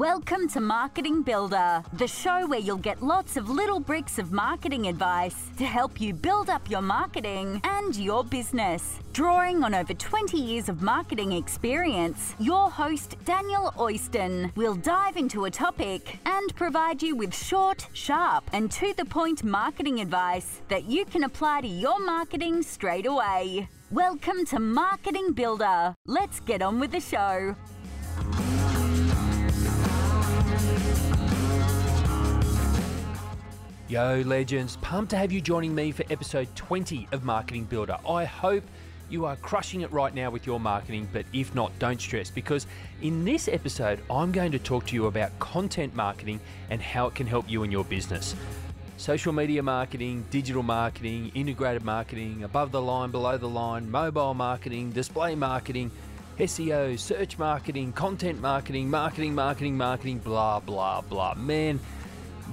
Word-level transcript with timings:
Welcome 0.00 0.48
to 0.54 0.60
Marketing 0.60 1.20
Builder, 1.20 1.84
the 1.92 2.08
show 2.08 2.46
where 2.46 2.58
you'll 2.58 2.78
get 2.78 3.02
lots 3.02 3.36
of 3.36 3.50
little 3.50 3.78
bricks 3.78 4.18
of 4.18 4.32
marketing 4.32 4.86
advice 4.86 5.36
to 5.58 5.66
help 5.66 6.00
you 6.00 6.14
build 6.14 6.48
up 6.48 6.70
your 6.70 6.80
marketing 6.80 7.60
and 7.64 7.94
your 7.94 8.24
business. 8.24 8.98
Drawing 9.12 9.62
on 9.62 9.74
over 9.74 9.92
20 9.92 10.38
years 10.38 10.70
of 10.70 10.80
marketing 10.80 11.32
experience, 11.32 12.34
your 12.38 12.70
host, 12.70 13.16
Daniel 13.26 13.74
Oyston, 13.76 14.56
will 14.56 14.74
dive 14.74 15.18
into 15.18 15.44
a 15.44 15.50
topic 15.50 16.18
and 16.24 16.56
provide 16.56 17.02
you 17.02 17.14
with 17.14 17.36
short, 17.36 17.86
sharp, 17.92 18.44
and 18.54 18.70
to 18.72 18.94
the 18.94 19.04
point 19.04 19.44
marketing 19.44 20.00
advice 20.00 20.62
that 20.68 20.84
you 20.84 21.04
can 21.04 21.24
apply 21.24 21.60
to 21.60 21.68
your 21.68 22.02
marketing 22.02 22.62
straight 22.62 23.04
away. 23.04 23.68
Welcome 23.90 24.46
to 24.46 24.60
Marketing 24.60 25.32
Builder. 25.32 25.94
Let's 26.06 26.40
get 26.40 26.62
on 26.62 26.80
with 26.80 26.92
the 26.92 27.00
show. 27.00 27.54
Yo, 33.90 34.22
legends, 34.24 34.76
pumped 34.76 35.10
to 35.10 35.16
have 35.16 35.32
you 35.32 35.40
joining 35.40 35.74
me 35.74 35.90
for 35.90 36.04
episode 36.10 36.46
20 36.54 37.08
of 37.10 37.24
Marketing 37.24 37.64
Builder. 37.64 37.96
I 38.08 38.24
hope 38.24 38.62
you 39.08 39.24
are 39.24 39.34
crushing 39.34 39.80
it 39.80 39.90
right 39.90 40.14
now 40.14 40.30
with 40.30 40.46
your 40.46 40.60
marketing, 40.60 41.08
but 41.12 41.26
if 41.32 41.52
not, 41.56 41.76
don't 41.80 42.00
stress 42.00 42.30
because 42.30 42.68
in 43.02 43.24
this 43.24 43.48
episode, 43.48 43.98
I'm 44.08 44.30
going 44.30 44.52
to 44.52 44.60
talk 44.60 44.86
to 44.86 44.94
you 44.94 45.06
about 45.06 45.36
content 45.40 45.96
marketing 45.96 46.38
and 46.70 46.80
how 46.80 47.08
it 47.08 47.16
can 47.16 47.26
help 47.26 47.50
you 47.50 47.64
in 47.64 47.72
your 47.72 47.82
business. 47.82 48.36
Social 48.96 49.32
media 49.32 49.60
marketing, 49.60 50.24
digital 50.30 50.62
marketing, 50.62 51.32
integrated 51.34 51.84
marketing, 51.84 52.44
above 52.44 52.70
the 52.70 52.80
line, 52.80 53.10
below 53.10 53.38
the 53.38 53.48
line, 53.48 53.90
mobile 53.90 54.34
marketing, 54.34 54.92
display 54.92 55.34
marketing, 55.34 55.90
SEO, 56.38 56.96
search 56.96 57.38
marketing, 57.38 57.92
content 57.92 58.40
marketing, 58.40 58.88
marketing, 58.88 59.34
marketing, 59.34 59.76
marketing, 59.76 60.20
blah, 60.20 60.60
blah, 60.60 61.00
blah. 61.00 61.34
Man, 61.34 61.80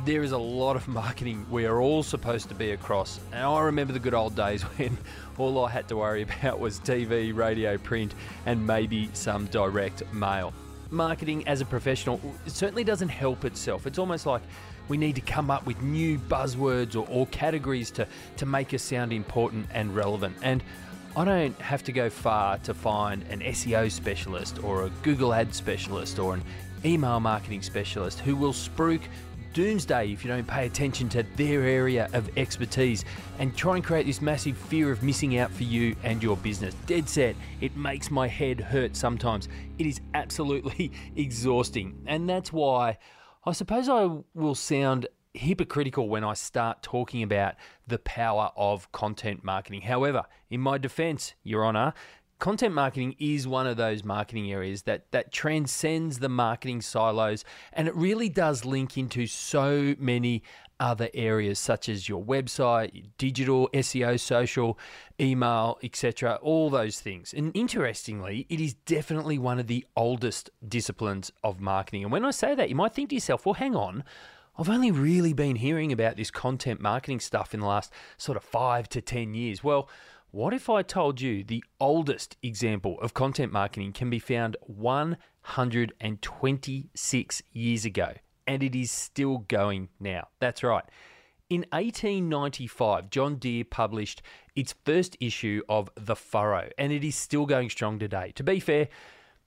there 0.05 0.23
is 0.23 0.31
a 0.31 0.37
lot 0.37 0.75
of 0.75 0.87
marketing 0.87 1.45
we 1.49 1.65
are 1.65 1.81
all 1.81 2.03
supposed 2.03 2.49
to 2.49 2.55
be 2.55 2.71
across. 2.71 3.19
And 3.31 3.43
I 3.43 3.61
remember 3.61 3.93
the 3.93 3.99
good 3.99 4.13
old 4.13 4.35
days 4.35 4.61
when 4.77 4.97
all 5.37 5.65
I 5.65 5.69
had 5.69 5.87
to 5.89 5.97
worry 5.97 6.23
about 6.23 6.59
was 6.59 6.79
TV, 6.79 7.35
radio, 7.35 7.77
print, 7.77 8.13
and 8.45 8.65
maybe 8.65 9.09
some 9.13 9.45
direct 9.47 10.03
mail. 10.13 10.53
Marketing 10.89 11.47
as 11.47 11.61
a 11.61 11.65
professional 11.65 12.19
certainly 12.45 12.83
doesn't 12.83 13.09
help 13.09 13.43
itself. 13.43 13.85
It's 13.85 13.99
almost 13.99 14.25
like 14.25 14.41
we 14.87 14.97
need 14.97 15.15
to 15.15 15.21
come 15.21 15.51
up 15.51 15.65
with 15.65 15.81
new 15.81 16.17
buzzwords 16.17 16.95
or, 16.95 17.05
or 17.09 17.27
categories 17.27 17.91
to, 17.91 18.07
to 18.37 18.45
make 18.45 18.73
us 18.73 18.81
sound 18.81 19.11
important 19.11 19.67
and 19.73 19.95
relevant. 19.95 20.37
And 20.41 20.63
I 21.17 21.25
don't 21.25 21.59
have 21.59 21.83
to 21.85 21.91
go 21.91 22.09
far 22.09 22.59
to 22.59 22.73
find 22.73 23.23
an 23.23 23.41
SEO 23.41 23.91
specialist 23.91 24.63
or 24.63 24.85
a 24.85 24.89
Google 25.01 25.33
ad 25.33 25.53
specialist 25.53 26.19
or 26.19 26.35
an 26.35 26.43
email 26.85 27.19
marketing 27.19 27.61
specialist 27.61 28.19
who 28.19 28.35
will 28.35 28.53
spruik 28.53 29.01
doomsday 29.53 30.11
if 30.11 30.23
you 30.23 30.29
don't 30.29 30.45
pay 30.45 30.67
attention 30.67 31.09
to 31.09 31.23
their 31.35 31.63
area 31.63 32.09
of 32.13 32.29
expertise 32.37 33.03
and 33.39 33.55
try 33.57 33.75
and 33.75 33.83
create 33.83 34.05
this 34.05 34.21
massive 34.21 34.55
fear 34.55 34.91
of 34.91 35.01
missing 35.01 35.37
out 35.39 35.51
for 35.51 35.63
you 35.63 35.95
and 36.03 36.21
your 36.21 36.37
business. 36.37 36.75
Dead 36.85 37.09
set, 37.09 37.35
it 37.59 37.75
makes 37.75 38.11
my 38.11 38.27
head 38.27 38.59
hurt 38.59 38.95
sometimes. 38.95 39.49
It 39.79 39.87
is 39.87 39.99
absolutely 40.13 40.91
exhausting. 41.15 41.99
And 42.05 42.29
that's 42.29 42.53
why 42.53 42.97
I 43.45 43.53
suppose 43.53 43.89
I 43.89 44.09
will 44.35 44.55
sound 44.55 45.07
hypocritical 45.33 46.09
when 46.09 46.23
I 46.23 46.33
start 46.33 46.83
talking 46.83 47.23
about 47.23 47.55
the 47.87 47.99
power 47.99 48.51
of 48.55 48.91
content 48.91 49.43
marketing. 49.43 49.81
However, 49.81 50.25
in 50.49 50.59
my 50.59 50.77
defense, 50.77 51.33
Your 51.43 51.63
Honor, 51.63 51.93
Content 52.39 52.73
marketing 52.73 53.15
is 53.17 53.47
one 53.47 53.65
of 53.65 53.77
those 53.77 54.03
marketing 54.03 54.51
areas 54.51 54.83
that 54.83 55.11
that 55.11 55.31
transcends 55.31 56.19
the 56.19 56.29
marketing 56.29 56.81
silos 56.81 57.43
and 57.73 57.87
it 57.87 57.95
really 57.95 58.29
does 58.29 58.63
link 58.63 58.95
into 58.95 59.25
so 59.25 59.95
many 59.97 60.43
other 60.79 61.09
areas 61.13 61.57
such 61.57 61.89
as 61.89 62.07
your 62.07 62.23
website, 62.23 63.05
digital, 63.17 63.69
SEO, 63.73 64.19
social, 64.19 64.77
email, 65.19 65.79
etc., 65.81 66.37
all 66.41 66.69
those 66.69 66.99
things. 66.99 67.33
And 67.33 67.51
interestingly, 67.55 68.45
it 68.49 68.59
is 68.59 68.75
definitely 68.85 69.39
one 69.39 69.59
of 69.59 69.67
the 69.67 69.85
oldest 69.95 70.49
disciplines 70.67 71.31
of 71.43 71.59
marketing. 71.59 72.03
And 72.03 72.11
when 72.11 72.25
I 72.25 72.31
say 72.31 72.53
that, 72.55 72.69
you 72.69 72.75
might 72.75 72.93
think 72.93 73.09
to 73.09 73.15
yourself, 73.15 73.45
well, 73.45 73.55
hang 73.55 73.75
on, 73.75 74.03
I've 74.57 74.69
only 74.69 74.91
really 74.91 75.33
been 75.33 75.55
hearing 75.55 75.91
about 75.91 76.15
this 76.15 76.31
content 76.31 76.81
marketing 76.81 77.19
stuff 77.19 77.53
in 77.53 77.59
the 77.59 77.67
last 77.67 77.91
sort 78.17 78.37
of 78.37 78.43
five 78.43 78.89
to 78.89 79.01
10 79.01 79.33
years. 79.33 79.63
Well, 79.63 79.87
what 80.31 80.53
if 80.53 80.69
I 80.69 80.81
told 80.81 81.21
you 81.21 81.41
the 81.43 81.63
oldest 81.79 82.35
example 82.43 82.99
of 83.01 83.13
content 83.13 83.53
marketing 83.53 83.93
can 83.93 84.09
be 84.09 84.19
found 84.19 84.57
126 84.61 87.41
years 87.53 87.85
ago 87.85 88.11
and 88.45 88.61
it 88.61 88.75
is 88.75 88.91
still 88.91 89.37
going 89.37 89.87
now? 89.99 90.27
That's 90.39 90.63
right. 90.63 90.83
In 91.49 91.61
1895, 91.71 93.09
John 93.09 93.37
Deere 93.37 93.63
published 93.63 94.21
its 94.53 94.75
first 94.85 95.15
issue 95.21 95.61
of 95.69 95.89
The 95.95 96.17
Furrow, 96.17 96.69
and 96.77 96.91
it 96.91 97.05
is 97.05 97.15
still 97.15 97.45
going 97.45 97.69
strong 97.69 97.99
today. 97.99 98.33
To 98.35 98.43
be 98.43 98.59
fair, 98.59 98.89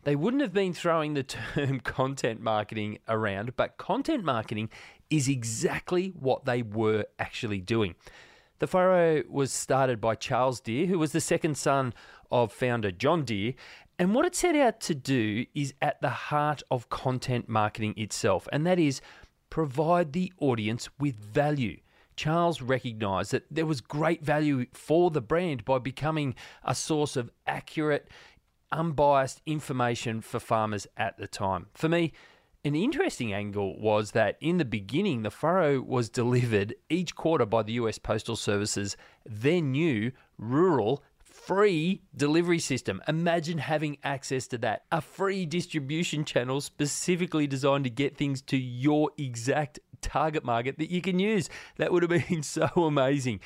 they 0.04 0.16
wouldn't 0.16 0.40
have 0.40 0.54
been 0.54 0.72
throwing 0.72 1.12
the 1.12 1.22
term 1.24 1.80
content 1.80 2.40
marketing 2.40 3.00
around, 3.06 3.54
but 3.56 3.76
content 3.76 4.24
marketing 4.24 4.70
is 5.10 5.28
exactly 5.28 6.14
what 6.18 6.46
they 6.46 6.62
were 6.62 7.04
actually 7.18 7.60
doing. 7.60 7.96
The 8.60 8.66
Furrow 8.66 9.22
was 9.26 9.52
started 9.52 10.02
by 10.02 10.14
Charles 10.14 10.60
Deere, 10.60 10.86
who 10.86 10.98
was 10.98 11.12
the 11.12 11.20
second 11.20 11.56
son 11.56 11.94
of 12.30 12.52
founder 12.52 12.90
John 12.92 13.24
Deere. 13.24 13.54
And 13.98 14.14
what 14.14 14.26
it 14.26 14.34
set 14.34 14.54
out 14.54 14.80
to 14.82 14.94
do 14.94 15.46
is 15.54 15.72
at 15.80 16.00
the 16.02 16.10
heart 16.10 16.62
of 16.70 16.90
content 16.90 17.48
marketing 17.48 17.94
itself, 17.96 18.46
and 18.52 18.66
that 18.66 18.78
is 18.78 19.00
provide 19.48 20.12
the 20.12 20.30
audience 20.38 20.90
with 20.98 21.16
value. 21.16 21.80
Charles 22.16 22.60
recognised 22.60 23.32
that 23.32 23.46
there 23.50 23.64
was 23.64 23.80
great 23.80 24.22
value 24.22 24.66
for 24.72 25.10
the 25.10 25.22
brand 25.22 25.64
by 25.64 25.78
becoming 25.78 26.34
a 26.62 26.74
source 26.74 27.16
of 27.16 27.30
accurate, 27.46 28.08
unbiased 28.70 29.40
information 29.46 30.20
for 30.20 30.38
farmers 30.38 30.86
at 30.98 31.16
the 31.16 31.26
time. 31.26 31.68
For 31.72 31.88
me, 31.88 32.12
an 32.64 32.74
interesting 32.74 33.32
angle 33.32 33.78
was 33.80 34.10
that 34.10 34.36
in 34.40 34.58
the 34.58 34.64
beginning, 34.64 35.22
the 35.22 35.30
furrow 35.30 35.80
was 35.80 36.10
delivered 36.10 36.74
each 36.90 37.14
quarter 37.14 37.46
by 37.46 37.62
the 37.62 37.72
US 37.74 37.98
Postal 37.98 38.36
Service's 38.36 38.96
then 39.24 39.72
new 39.72 40.12
rural 40.36 41.02
free 41.24 42.02
delivery 42.14 42.58
system. 42.58 43.00
Imagine 43.08 43.58
having 43.58 43.96
access 44.04 44.46
to 44.48 44.58
that. 44.58 44.84
A 44.92 45.00
free 45.00 45.46
distribution 45.46 46.24
channel 46.24 46.60
specifically 46.60 47.46
designed 47.46 47.84
to 47.84 47.90
get 47.90 48.16
things 48.16 48.42
to 48.42 48.58
your 48.58 49.10
exact 49.16 49.78
target 50.02 50.44
market 50.44 50.78
that 50.78 50.90
you 50.90 51.00
can 51.00 51.18
use. 51.18 51.48
That 51.78 51.92
would 51.92 52.02
have 52.02 52.28
been 52.28 52.42
so 52.42 52.68
amazing. 52.76 53.40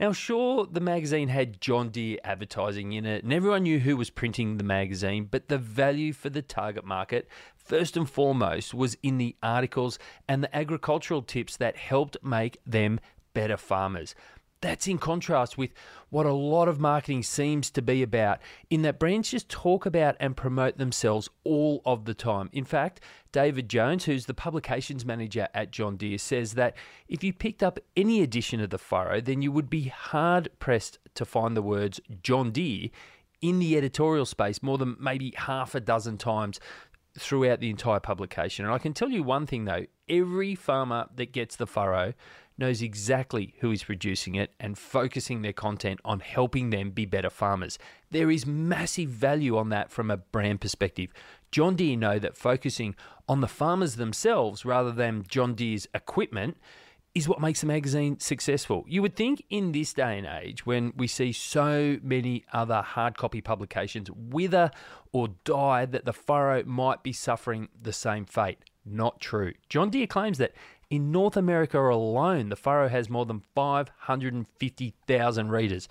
Now, 0.00 0.12
sure, 0.12 0.64
the 0.70 0.80
magazine 0.80 1.26
had 1.26 1.60
John 1.60 1.88
Deere 1.88 2.18
advertising 2.22 2.92
in 2.92 3.04
it, 3.04 3.24
and 3.24 3.32
everyone 3.32 3.64
knew 3.64 3.80
who 3.80 3.96
was 3.96 4.10
printing 4.10 4.56
the 4.56 4.64
magazine, 4.64 5.26
but 5.28 5.48
the 5.48 5.58
value 5.58 6.12
for 6.12 6.30
the 6.30 6.40
target 6.40 6.84
market, 6.84 7.28
first 7.68 7.96
and 7.96 8.08
foremost, 8.08 8.72
was 8.72 8.96
in 9.02 9.18
the 9.18 9.36
articles 9.42 9.98
and 10.26 10.42
the 10.42 10.56
agricultural 10.56 11.22
tips 11.22 11.56
that 11.58 11.76
helped 11.76 12.16
make 12.24 12.58
them 12.66 12.98
better 13.34 13.58
farmers. 13.58 14.14
That's 14.60 14.88
in 14.88 14.98
contrast 14.98 15.56
with 15.56 15.70
what 16.10 16.26
a 16.26 16.32
lot 16.32 16.66
of 16.66 16.80
marketing 16.80 17.22
seems 17.22 17.70
to 17.70 17.82
be 17.82 18.02
about, 18.02 18.40
in 18.70 18.82
that 18.82 18.98
brands 18.98 19.30
just 19.30 19.48
talk 19.48 19.86
about 19.86 20.16
and 20.18 20.36
promote 20.36 20.78
themselves 20.78 21.28
all 21.44 21.80
of 21.84 22.06
the 22.06 22.14
time. 22.14 22.50
In 22.52 22.64
fact, 22.64 23.00
David 23.30 23.68
Jones, 23.68 24.06
who's 24.06 24.26
the 24.26 24.34
publications 24.34 25.04
manager 25.04 25.46
at 25.54 25.70
John 25.70 25.96
Deere, 25.96 26.18
says 26.18 26.54
that 26.54 26.74
if 27.06 27.22
you 27.22 27.32
picked 27.32 27.62
up 27.62 27.78
any 27.96 28.20
edition 28.20 28.60
of 28.60 28.70
The 28.70 28.78
Furrow, 28.78 29.20
then 29.20 29.42
you 29.42 29.52
would 29.52 29.70
be 29.70 29.88
hard 29.88 30.48
pressed 30.58 30.98
to 31.14 31.24
find 31.24 31.56
the 31.56 31.62
words 31.62 32.00
John 32.22 32.50
Deere 32.50 32.88
in 33.40 33.60
the 33.60 33.76
editorial 33.76 34.26
space 34.26 34.62
more 34.62 34.78
than 34.78 34.96
maybe 34.98 35.32
half 35.36 35.74
a 35.74 35.80
dozen 35.80 36.18
times 36.18 36.58
throughout 37.20 37.60
the 37.60 37.70
entire 37.70 38.00
publication. 38.00 38.64
And 38.64 38.74
I 38.74 38.78
can 38.78 38.94
tell 38.94 39.08
you 39.10 39.22
one 39.22 39.46
thing 39.46 39.64
though 39.64 39.86
every 40.08 40.54
farmer 40.54 41.06
that 41.16 41.32
gets 41.32 41.56
the 41.56 41.66
furrow 41.66 42.14
knows 42.56 42.82
exactly 42.82 43.54
who 43.60 43.70
is 43.70 43.84
producing 43.84 44.34
it 44.34 44.52
and 44.58 44.76
focusing 44.76 45.42
their 45.42 45.52
content 45.52 46.00
on 46.04 46.20
helping 46.20 46.70
them 46.70 46.90
be 46.90 47.06
better 47.06 47.30
farmers. 47.30 47.78
There 48.10 48.30
is 48.30 48.46
massive 48.46 49.08
value 49.08 49.56
on 49.56 49.68
that 49.68 49.90
from 49.90 50.10
a 50.10 50.16
brand 50.16 50.60
perspective. 50.60 51.12
John 51.52 51.76
Deere 51.76 51.96
know 51.96 52.18
that 52.18 52.36
focusing 52.36 52.96
on 53.28 53.40
the 53.40 53.48
farmers 53.48 53.96
themselves 53.96 54.64
rather 54.64 54.90
than 54.90 55.24
John 55.28 55.54
Deere's 55.54 55.86
equipment 55.94 56.56
is 57.18 57.28
what 57.28 57.40
makes 57.40 57.62
a 57.62 57.66
magazine 57.66 58.18
successful. 58.18 58.84
You 58.88 59.02
would 59.02 59.14
think 59.16 59.44
in 59.50 59.72
this 59.72 59.92
day 59.92 60.16
and 60.16 60.26
age, 60.26 60.64
when 60.64 60.92
we 60.96 61.06
see 61.06 61.32
so 61.32 61.98
many 62.02 62.44
other 62.52 62.80
hard 62.80 63.18
copy 63.18 63.40
publications 63.40 64.10
wither 64.10 64.70
or 65.12 65.28
die, 65.44 65.84
that 65.84 66.04
the 66.06 66.12
furrow 66.12 66.62
might 66.64 67.02
be 67.02 67.12
suffering 67.12 67.68
the 67.80 67.92
same 67.92 68.24
fate. 68.24 68.58
Not 68.86 69.20
true. 69.20 69.52
John 69.68 69.90
Deere 69.90 70.06
claims 70.06 70.38
that 70.38 70.54
in 70.88 71.10
North 71.12 71.36
America 71.36 71.78
alone, 71.78 72.48
the 72.48 72.56
furrow 72.56 72.88
has 72.88 73.10
more 73.10 73.26
than 73.26 73.42
550,000 73.54 75.50
readers. 75.50 75.88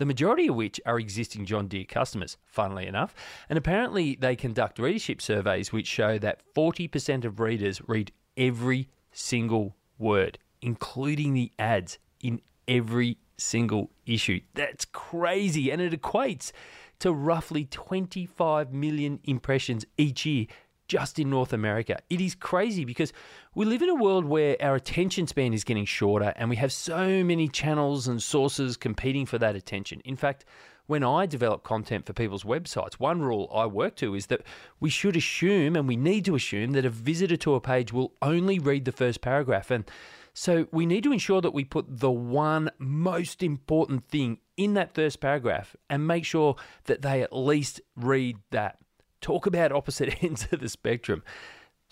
the 0.00 0.06
majority 0.06 0.48
of 0.48 0.56
which 0.56 0.80
are 0.86 0.98
existing 0.98 1.44
John 1.44 1.68
Deere 1.68 1.84
customers, 1.84 2.38
funnily 2.46 2.86
enough. 2.86 3.14
And 3.50 3.58
apparently, 3.58 4.16
they 4.18 4.34
conduct 4.34 4.78
readership 4.78 5.20
surveys 5.20 5.74
which 5.74 5.86
show 5.86 6.16
that 6.18 6.40
40% 6.56 7.26
of 7.26 7.38
readers 7.38 7.82
read 7.86 8.10
every 8.34 8.88
single 9.12 9.76
word, 9.98 10.38
including 10.62 11.34
the 11.34 11.52
ads 11.58 11.98
in 12.22 12.40
every 12.68 13.18
single 13.36 13.90
issue. 14.06 14.40
That's 14.54 14.84
crazy. 14.84 15.70
And 15.70 15.80
it 15.80 16.00
equates 16.00 16.52
to 17.00 17.12
roughly 17.12 17.64
25 17.64 18.72
million 18.72 19.20
impressions 19.24 19.84
each 19.96 20.26
year 20.26 20.46
just 20.90 21.20
in 21.20 21.30
North 21.30 21.52
America. 21.52 22.00
It 22.10 22.20
is 22.20 22.34
crazy 22.34 22.84
because 22.84 23.12
we 23.54 23.64
live 23.64 23.80
in 23.80 23.88
a 23.88 23.94
world 23.94 24.24
where 24.24 24.56
our 24.60 24.74
attention 24.74 25.28
span 25.28 25.54
is 25.54 25.62
getting 25.62 25.84
shorter 25.84 26.32
and 26.34 26.50
we 26.50 26.56
have 26.56 26.72
so 26.72 27.22
many 27.22 27.46
channels 27.46 28.08
and 28.08 28.20
sources 28.20 28.76
competing 28.76 29.24
for 29.24 29.38
that 29.38 29.54
attention. 29.54 30.00
In 30.04 30.16
fact, 30.16 30.44
when 30.88 31.04
I 31.04 31.26
develop 31.26 31.62
content 31.62 32.06
for 32.06 32.12
people's 32.12 32.42
websites, 32.42 32.94
one 32.94 33.22
rule 33.22 33.48
I 33.54 33.66
work 33.66 33.94
to 33.96 34.16
is 34.16 34.26
that 34.26 34.42
we 34.80 34.90
should 34.90 35.16
assume 35.16 35.76
and 35.76 35.86
we 35.86 35.96
need 35.96 36.24
to 36.24 36.34
assume 36.34 36.72
that 36.72 36.84
a 36.84 36.90
visitor 36.90 37.36
to 37.36 37.54
a 37.54 37.60
page 37.60 37.92
will 37.92 38.14
only 38.20 38.58
read 38.58 38.84
the 38.84 38.90
first 38.90 39.20
paragraph. 39.20 39.70
And 39.70 39.88
so 40.34 40.66
we 40.72 40.86
need 40.86 41.04
to 41.04 41.12
ensure 41.12 41.40
that 41.40 41.54
we 41.54 41.64
put 41.64 41.86
the 41.88 42.10
one 42.10 42.70
most 42.78 43.42
important 43.42 44.08
thing 44.08 44.38
in 44.56 44.74
that 44.74 44.94
first 44.94 45.20
paragraph 45.20 45.74
and 45.88 46.06
make 46.06 46.24
sure 46.24 46.56
that 46.84 47.02
they 47.02 47.22
at 47.22 47.34
least 47.34 47.80
read 47.96 48.36
that. 48.50 48.78
Talk 49.20 49.46
about 49.46 49.72
opposite 49.72 50.22
ends 50.22 50.46
of 50.52 50.60
the 50.60 50.68
spectrum. 50.68 51.22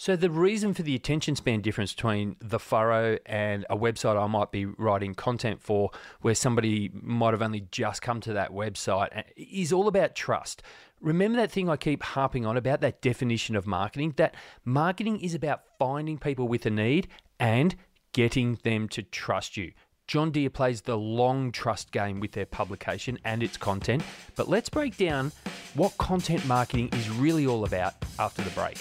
So, 0.00 0.14
the 0.14 0.31
reason 0.31 0.75
for 0.75 0.82
the 0.82 0.94
attention 0.94 1.35
span 1.35 1.61
difference 1.61 1.93
between 1.93 2.37
the 2.38 2.61
furrow 2.61 3.19
and 3.26 3.67
a 3.69 3.76
website 3.76 4.17
I 4.17 4.29
might 4.29 4.52
be 4.52 4.64
writing 4.64 5.12
content 5.12 5.61
for, 5.61 5.91
where 6.20 6.37
somebody 6.37 6.88
might 6.93 7.32
have 7.32 7.43
only 7.43 7.67
just 7.73 8.00
come 8.00 8.20
to 8.20 8.32
that 8.34 8.52
website, 8.52 9.19
uh, 9.19 9.23
is 9.37 9.73
all 9.73 9.88
about 9.88 10.14
trust. 10.14 10.62
Remember 11.00 11.37
that 11.38 11.50
thing 11.50 11.69
I 11.69 11.76
keep 11.76 12.05
harping 12.05 12.46
on 12.46 12.56
about 12.56 12.81
that 12.82 13.02
definition 13.02 13.56
of 13.56 13.67
marketing? 13.67 14.14
That 14.19 14.37
marketing 14.64 15.19
is 15.19 15.34
about 15.34 15.62
finding 15.81 16.17
people 16.17 16.46
with 16.46 16.64
a 16.64 16.70
need 16.70 17.08
and 17.41 17.75
getting 18.19 18.59
them 18.65 18.88
to 18.88 19.00
trust 19.00 19.56
you. 19.56 19.70
John 20.09 20.32
Deere 20.32 20.50
plays 20.50 20.81
the 20.81 20.99
long 20.99 21.53
trust 21.53 21.93
game 21.93 22.19
with 22.19 22.32
their 22.32 22.47
publication 22.47 23.17
and 23.25 23.44
its 23.44 23.56
content, 23.56 24.03
but 24.35 24.49
let's 24.49 24.69
break 24.69 24.97
down 24.97 25.31
what 25.75 25.97
content 25.99 26.44
marketing 26.44 26.88
is 26.94 27.09
really 27.11 27.47
all 27.47 27.65
about 27.65 27.94
after 28.19 28.43
the 28.43 28.50
break. 28.50 28.76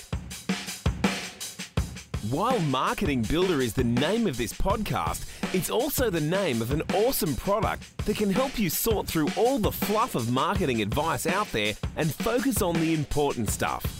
While 2.31 2.59
Marketing 2.61 3.21
Builder 3.21 3.61
is 3.61 3.75
the 3.75 3.83
name 3.83 4.25
of 4.25 4.37
this 4.37 4.53
podcast, 4.53 5.29
it's 5.53 5.69
also 5.69 6.09
the 6.09 6.19
name 6.19 6.59
of 6.59 6.71
an 6.71 6.81
awesome 6.95 7.35
product 7.35 8.07
that 8.07 8.17
can 8.17 8.31
help 8.31 8.57
you 8.57 8.71
sort 8.71 9.05
through 9.05 9.27
all 9.37 9.59
the 9.59 9.71
fluff 9.71 10.15
of 10.15 10.31
marketing 10.31 10.81
advice 10.81 11.27
out 11.27 11.51
there 11.51 11.75
and 11.95 12.11
focus 12.11 12.63
on 12.63 12.73
the 12.73 12.95
important 12.95 13.51
stuff. 13.51 13.96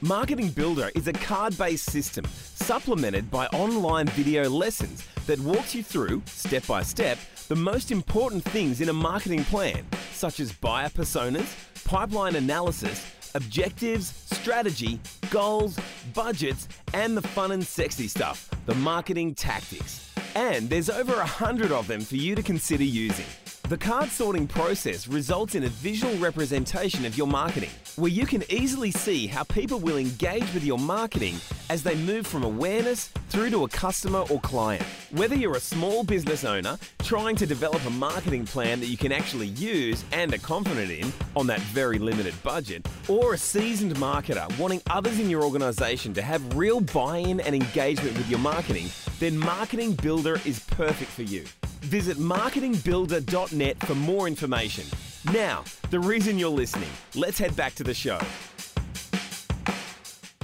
Marketing 0.00 0.50
Builder 0.50 0.90
is 0.94 1.06
a 1.06 1.12
card 1.12 1.56
based 1.56 1.90
system 1.90 2.24
supplemented 2.26 3.30
by 3.30 3.46
online 3.48 4.06
video 4.08 4.50
lessons 4.50 5.06
that 5.26 5.38
walks 5.40 5.74
you 5.74 5.82
through, 5.82 6.22
step 6.26 6.66
by 6.66 6.82
step, 6.82 7.16
the 7.48 7.56
most 7.56 7.90
important 7.90 8.42
things 8.44 8.80
in 8.80 8.88
a 8.88 8.92
marketing 8.92 9.44
plan, 9.44 9.86
such 10.12 10.40
as 10.40 10.52
buyer 10.52 10.88
personas, 10.88 11.46
pipeline 11.84 12.34
analysis, 12.34 13.06
objectives, 13.34 14.12
strategy, 14.32 15.00
goals, 15.30 15.78
budgets, 16.12 16.68
and 16.92 17.16
the 17.16 17.22
fun 17.22 17.52
and 17.52 17.64
sexy 17.64 18.08
stuff, 18.08 18.50
the 18.66 18.74
marketing 18.74 19.34
tactics. 19.34 20.12
And 20.34 20.68
there's 20.68 20.90
over 20.90 21.14
a 21.14 21.26
hundred 21.26 21.72
of 21.72 21.86
them 21.86 22.00
for 22.00 22.16
you 22.16 22.34
to 22.34 22.42
consider 22.42 22.84
using. 22.84 23.26
The 23.68 23.78
card 23.78 24.10
sorting 24.10 24.46
process 24.46 25.08
results 25.08 25.54
in 25.54 25.64
a 25.64 25.68
visual 25.68 26.14
representation 26.16 27.06
of 27.06 27.16
your 27.16 27.26
marketing, 27.26 27.70
where 27.96 28.10
you 28.10 28.26
can 28.26 28.42
easily 28.50 28.90
see 28.90 29.26
how 29.26 29.44
people 29.44 29.78
will 29.78 29.96
engage 29.96 30.52
with 30.52 30.64
your 30.64 30.78
marketing 30.78 31.36
as 31.70 31.82
they 31.82 31.94
move 31.94 32.26
from 32.26 32.42
awareness 32.42 33.08
through 33.28 33.50
to 33.50 33.64
a 33.64 33.68
customer 33.68 34.24
or 34.30 34.40
client. 34.40 34.82
Whether 35.12 35.36
you're 35.36 35.56
a 35.56 35.60
small 35.60 36.02
business 36.02 36.44
owner 36.44 36.78
trying 37.00 37.36
to 37.36 37.46
develop 37.46 37.84
a 37.86 37.90
marketing 37.90 38.46
plan 38.46 38.80
that 38.80 38.86
you 38.86 38.96
can 38.96 39.12
actually 39.12 39.46
use 39.48 40.04
and 40.12 40.34
are 40.34 40.38
confident 40.38 40.90
in 40.90 41.12
on 41.36 41.46
that 41.46 41.60
very 41.60 41.98
limited 41.98 42.34
budget, 42.42 42.86
or 43.08 43.34
a 43.34 43.38
seasoned 43.38 43.94
marketer 43.96 44.46
wanting 44.58 44.82
others 44.90 45.20
in 45.20 45.30
your 45.30 45.42
organization 45.42 46.12
to 46.14 46.22
have 46.22 46.56
real 46.56 46.80
buy 46.80 47.18
in 47.18 47.40
and 47.40 47.54
engagement 47.54 48.16
with 48.16 48.28
your 48.28 48.40
marketing, 48.40 48.88
then 49.20 49.38
Marketing 49.38 49.92
Builder 49.94 50.40
is 50.44 50.58
perfect 50.60 51.10
for 51.10 51.22
you. 51.22 51.44
Visit 51.82 52.16
marketingbuilder.net 52.16 53.78
for 53.86 53.94
more 53.94 54.26
information. 54.26 54.84
Now, 55.32 55.64
the 55.90 56.00
reason 56.00 56.38
you're 56.38 56.50
listening. 56.50 56.90
Let's 57.14 57.38
head 57.38 57.56
back 57.56 57.74
to 57.76 57.84
the 57.84 57.94
show. 57.94 58.18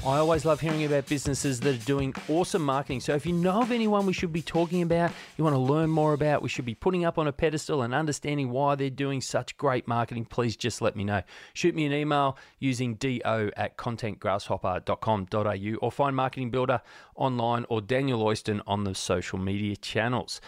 I 0.02 0.16
always 0.16 0.46
love 0.46 0.60
hearing 0.60 0.84
about 0.84 1.06
businesses 1.06 1.60
that 1.60 1.74
are 1.74 1.84
doing 1.84 2.14
awesome 2.26 2.62
marketing. 2.62 3.00
So 3.00 3.14
if 3.14 3.26
you 3.26 3.34
know 3.34 3.60
of 3.60 3.70
anyone 3.70 4.06
we 4.06 4.14
should 4.14 4.32
be 4.32 4.40
talking 4.40 4.80
about, 4.80 5.12
you 5.36 5.44
want 5.44 5.54
to 5.54 5.60
learn 5.60 5.90
more 5.90 6.14
about, 6.14 6.40
we 6.40 6.48
should 6.48 6.64
be 6.64 6.74
putting 6.74 7.04
up 7.04 7.18
on 7.18 7.28
a 7.28 7.32
pedestal 7.32 7.82
and 7.82 7.94
understanding 7.94 8.48
why 8.48 8.76
they're 8.76 8.88
doing 8.88 9.20
such 9.20 9.58
great 9.58 9.86
marketing, 9.86 10.24
please 10.24 10.56
just 10.56 10.80
let 10.80 10.96
me 10.96 11.04
know. 11.04 11.20
Shoot 11.52 11.74
me 11.74 11.84
an 11.84 11.92
email 11.92 12.38
using 12.58 12.94
do 12.94 13.20
at 13.22 13.76
contentgrasshopper.com.au 13.76 15.86
or 15.86 15.92
find 15.92 16.16
Marketing 16.16 16.50
Builder 16.50 16.80
online 17.14 17.66
or 17.68 17.82
Daniel 17.82 18.24
Oyston 18.24 18.62
on 18.66 18.84
the 18.84 18.94
social 18.94 19.38
media 19.38 19.76
channels. 19.76 20.40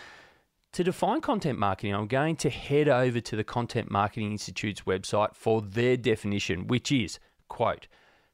To 0.72 0.82
define 0.82 1.20
content 1.20 1.58
marketing, 1.58 1.94
I'm 1.94 2.06
going 2.06 2.36
to 2.36 2.48
head 2.48 2.88
over 2.88 3.20
to 3.20 3.36
the 3.36 3.44
Content 3.44 3.90
Marketing 3.90 4.32
Institute's 4.32 4.80
website 4.82 5.34
for 5.34 5.60
their 5.60 5.98
definition, 5.98 6.66
which 6.66 6.90
is, 6.90 7.18
quote, 7.48 7.88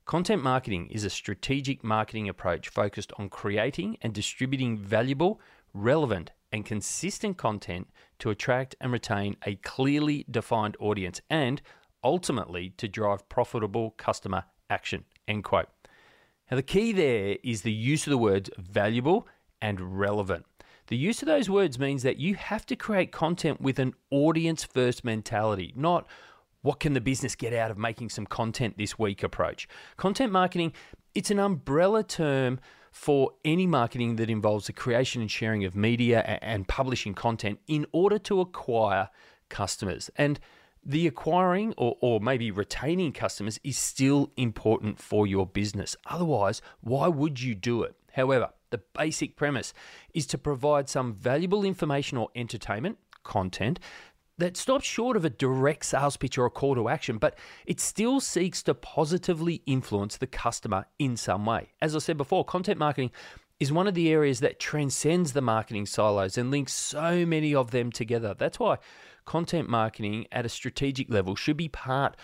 Content 0.04 0.40
marketing 0.40 0.86
is 0.86 1.02
a 1.02 1.10
strategic 1.10 1.82
marketing 1.82 2.28
approach 2.28 2.68
focused 2.68 3.12
on 3.18 3.28
creating 3.28 3.98
and 4.02 4.14
distributing 4.14 4.78
valuable, 4.78 5.40
relevant, 5.74 6.30
and 6.52 6.64
consistent 6.64 7.36
content 7.38 7.88
to 8.20 8.30
attract 8.30 8.76
and 8.80 8.92
retain 8.92 9.36
a 9.44 9.56
clearly 9.56 10.24
defined 10.30 10.76
audience 10.78 11.20
and 11.28 11.60
ultimately 12.04 12.70
to 12.76 12.86
drive 12.86 13.28
profitable 13.28 13.90
customer 13.96 14.44
action. 14.70 15.04
End 15.26 15.42
quote. 15.42 15.70
Now, 16.52 16.56
the 16.56 16.62
key 16.62 16.92
there 16.92 17.36
is 17.42 17.62
the 17.62 17.72
use 17.72 18.06
of 18.06 18.12
the 18.12 18.16
words 18.16 18.48
valuable 18.56 19.26
and 19.60 19.98
relevant. 19.98 20.46
The 20.88 20.96
use 20.96 21.20
of 21.20 21.26
those 21.26 21.50
words 21.50 21.78
means 21.78 22.02
that 22.02 22.16
you 22.16 22.34
have 22.34 22.64
to 22.64 22.74
create 22.74 23.12
content 23.12 23.60
with 23.60 23.78
an 23.78 23.92
audience 24.10 24.64
first 24.64 25.04
mentality, 25.04 25.74
not 25.76 26.06
what 26.62 26.80
can 26.80 26.94
the 26.94 27.00
business 27.00 27.34
get 27.34 27.52
out 27.52 27.70
of 27.70 27.76
making 27.76 28.08
some 28.08 28.24
content 28.24 28.78
this 28.78 28.98
week 28.98 29.22
approach. 29.22 29.68
Content 29.98 30.32
marketing, 30.32 30.72
it's 31.14 31.30
an 31.30 31.38
umbrella 31.38 32.02
term 32.02 32.58
for 32.90 33.32
any 33.44 33.66
marketing 33.66 34.16
that 34.16 34.30
involves 34.30 34.66
the 34.66 34.72
creation 34.72 35.20
and 35.20 35.30
sharing 35.30 35.62
of 35.66 35.76
media 35.76 36.22
and 36.40 36.66
publishing 36.66 37.12
content 37.12 37.60
in 37.66 37.84
order 37.92 38.18
to 38.18 38.40
acquire 38.40 39.10
customers. 39.50 40.10
And 40.16 40.40
the 40.82 41.06
acquiring 41.06 41.74
or, 41.76 41.98
or 42.00 42.18
maybe 42.18 42.50
retaining 42.50 43.12
customers 43.12 43.60
is 43.62 43.76
still 43.76 44.32
important 44.38 44.98
for 44.98 45.26
your 45.26 45.46
business. 45.46 45.96
Otherwise, 46.06 46.62
why 46.80 47.08
would 47.08 47.42
you 47.42 47.54
do 47.54 47.82
it? 47.82 47.94
However, 48.12 48.48
the 48.70 48.80
basic 48.94 49.36
premise 49.36 49.72
is 50.14 50.26
to 50.28 50.38
provide 50.38 50.88
some 50.88 51.14
valuable 51.14 51.64
information 51.64 52.18
or 52.18 52.28
entertainment, 52.34 52.98
content, 53.22 53.78
that 54.38 54.56
stops 54.56 54.84
short 54.84 55.16
of 55.16 55.24
a 55.24 55.30
direct 55.30 55.84
sales 55.84 56.16
pitch 56.16 56.38
or 56.38 56.46
a 56.46 56.50
call 56.50 56.74
to 56.76 56.88
action, 56.88 57.18
but 57.18 57.36
it 57.66 57.80
still 57.80 58.20
seeks 58.20 58.62
to 58.62 58.74
positively 58.74 59.62
influence 59.66 60.16
the 60.16 60.26
customer 60.28 60.86
in 60.98 61.16
some 61.16 61.44
way. 61.44 61.72
As 61.82 61.94
I 61.94 61.98
said 61.98 62.16
before, 62.16 62.44
content 62.44 62.78
marketing 62.78 63.10
is 63.58 63.72
one 63.72 63.88
of 63.88 63.94
the 63.94 64.10
areas 64.10 64.38
that 64.40 64.60
transcends 64.60 65.32
the 65.32 65.40
marketing 65.40 65.86
silos 65.86 66.38
and 66.38 66.50
links 66.50 66.72
so 66.72 67.26
many 67.26 67.54
of 67.54 67.72
them 67.72 67.90
together. 67.90 68.34
That's 68.38 68.60
why 68.60 68.78
content 69.24 69.68
marketing 69.68 70.26
at 70.30 70.46
a 70.46 70.48
strategic 70.48 71.10
level 71.10 71.34
should 71.34 71.56
be 71.56 71.68
part 71.68 72.16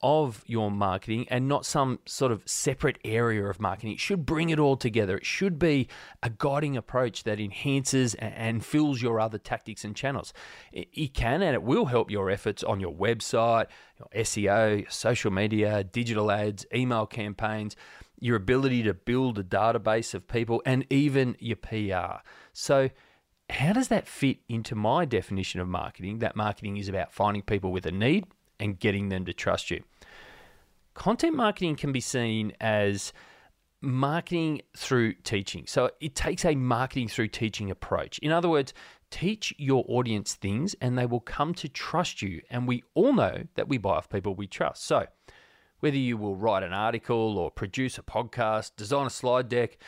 of 0.00 0.44
your 0.46 0.70
marketing 0.70 1.26
and 1.28 1.48
not 1.48 1.66
some 1.66 1.98
sort 2.04 2.30
of 2.30 2.42
separate 2.46 2.98
area 3.04 3.44
of 3.44 3.60
marketing. 3.60 3.92
It 3.92 4.00
should 4.00 4.24
bring 4.24 4.50
it 4.50 4.58
all 4.58 4.76
together. 4.76 5.16
It 5.16 5.26
should 5.26 5.58
be 5.58 5.88
a 6.22 6.30
guiding 6.30 6.76
approach 6.76 7.24
that 7.24 7.40
enhances 7.40 8.14
and 8.14 8.64
fills 8.64 9.02
your 9.02 9.18
other 9.18 9.38
tactics 9.38 9.84
and 9.84 9.96
channels. 9.96 10.32
It 10.72 11.14
can 11.14 11.42
and 11.42 11.54
it 11.54 11.62
will 11.62 11.86
help 11.86 12.10
your 12.10 12.30
efforts 12.30 12.62
on 12.62 12.78
your 12.78 12.94
website, 12.94 13.66
your 13.98 14.24
SEO, 14.24 14.90
social 14.90 15.32
media, 15.32 15.82
digital 15.82 16.30
ads, 16.30 16.64
email 16.72 17.06
campaigns, 17.06 17.74
your 18.20 18.36
ability 18.36 18.84
to 18.84 18.94
build 18.94 19.38
a 19.38 19.44
database 19.44 20.14
of 20.14 20.28
people, 20.28 20.62
and 20.64 20.84
even 20.90 21.36
your 21.38 21.56
PR. 21.56 22.22
So, 22.52 22.90
how 23.50 23.72
does 23.72 23.88
that 23.88 24.06
fit 24.06 24.38
into 24.48 24.74
my 24.74 25.06
definition 25.06 25.60
of 25.60 25.68
marketing? 25.68 26.18
That 26.18 26.36
marketing 26.36 26.76
is 26.76 26.88
about 26.88 27.14
finding 27.14 27.42
people 27.42 27.72
with 27.72 27.86
a 27.86 27.90
need 27.90 28.26
and 28.60 28.78
getting 28.78 29.08
them 29.08 29.24
to 29.24 29.32
trust 29.32 29.70
you. 29.70 29.82
Content 30.94 31.36
marketing 31.36 31.76
can 31.76 31.92
be 31.92 32.00
seen 32.00 32.52
as 32.60 33.12
marketing 33.80 34.62
through 34.76 35.12
teaching. 35.14 35.64
So 35.66 35.90
it 36.00 36.14
takes 36.14 36.44
a 36.44 36.54
marketing 36.54 37.08
through 37.08 37.28
teaching 37.28 37.70
approach. 37.70 38.18
In 38.18 38.32
other 38.32 38.48
words, 38.48 38.74
teach 39.10 39.54
your 39.58 39.84
audience 39.88 40.34
things 40.34 40.74
and 40.80 40.98
they 40.98 41.06
will 41.06 41.20
come 41.20 41.54
to 41.54 41.68
trust 41.68 42.20
you. 42.22 42.42
And 42.50 42.66
we 42.66 42.82
all 42.94 43.12
know 43.12 43.44
that 43.54 43.68
we 43.68 43.78
buy 43.78 43.96
off 43.96 44.08
people 44.08 44.34
we 44.34 44.46
trust. 44.46 44.84
So 44.84 45.06
whether 45.80 45.96
you 45.96 46.16
will 46.16 46.34
write 46.34 46.64
an 46.64 46.72
article 46.72 47.38
or 47.38 47.50
produce 47.50 47.98
a 47.98 48.02
podcast, 48.02 48.72
design 48.76 49.06
a 49.06 49.10
slide 49.10 49.48
deck, 49.48 49.78